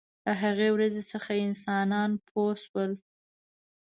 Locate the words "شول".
2.63-2.91